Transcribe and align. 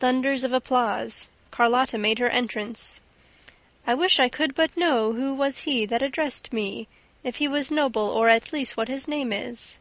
Thunders 0.00 0.42
of 0.42 0.52
applause. 0.52 1.28
Carlotta 1.52 1.96
made 1.96 2.18
her 2.18 2.28
entrance. 2.28 3.00
"I 3.86 3.94
wish 3.94 4.18
I 4.18 4.28
could 4.28 4.56
but 4.56 4.76
know 4.76 5.12
who 5.12 5.32
was 5.32 5.60
he 5.60 5.86
That 5.86 6.02
addressed 6.02 6.52
me, 6.52 6.88
If 7.22 7.36
he 7.36 7.46
was 7.46 7.70
noble, 7.70 8.08
or, 8.08 8.28
at 8.28 8.52
least, 8.52 8.76
what 8.76 8.88
his 8.88 9.06
name 9.06 9.32
is 9.32 9.78